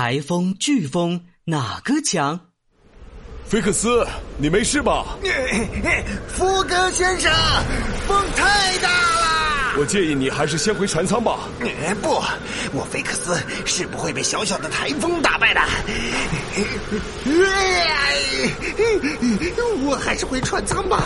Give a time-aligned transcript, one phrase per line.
[0.00, 2.40] 台风、飓风哪个强？
[3.44, 4.06] 菲克斯，
[4.38, 5.18] 你没事吧？
[6.26, 7.30] 福格先生，
[8.08, 9.74] 风太大了。
[9.76, 11.40] 我建议你还是先回船舱吧。
[12.00, 12.14] 不，
[12.72, 15.60] 我菲克斯是不会被小小的台风打败的。
[19.84, 21.04] 我还是回船舱吧。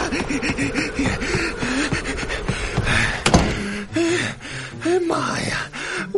[5.08, 5.68] 妈呀！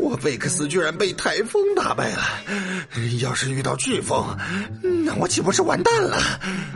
[0.06, 2.22] 我贝克斯居然被台风打败了！
[3.20, 4.24] 要是遇到飓风，
[5.04, 6.16] 那我岂不是完蛋了？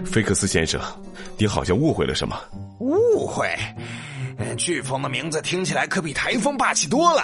[0.04, 0.80] 菲克斯先生，
[1.38, 2.36] 你好像误会了什么？
[2.80, 3.48] 误会？
[4.56, 7.22] 飓风的名字听起来可比台风霸气多了。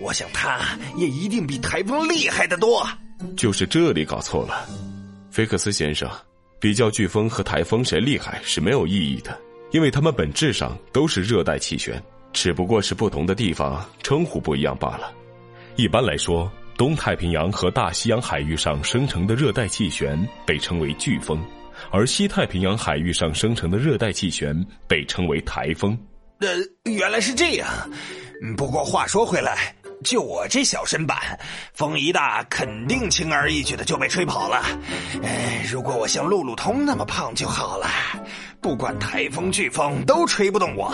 [0.00, 0.58] 我想它
[0.96, 2.88] 也一定比台风厉害的多。
[3.36, 4.66] 就是这里搞错了，
[5.30, 6.10] 菲克斯先生，
[6.58, 9.38] 比较飓风和台风谁厉害是没有意义的，
[9.70, 12.02] 因为它们本质上都是热带气旋。
[12.32, 15.12] 只不过是不同的地方称呼不一样罢了。
[15.76, 21.38] 一般来说，东太平洋和大西洋海域上生成的热带气旋被称为飓风，
[21.90, 25.96] 而西太平洋海域上生成的热带气旋被称为台风。
[26.40, 26.48] 呃，
[26.90, 27.68] 原来是这样。
[28.56, 29.74] 不过话说回来，
[30.06, 31.18] 就我这小身板，
[31.74, 34.62] 风一大肯定轻而易举的就被吹跑了。
[35.24, 37.88] 哎，如果我像路路通那么胖就好了。
[38.60, 40.92] 不管台风、飓风都吹不动我，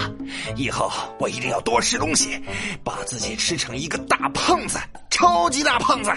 [0.56, 2.42] 以后我一定要多吃东西，
[2.82, 4.78] 把自己吃成一个大胖子，
[5.10, 6.10] 超级大胖子。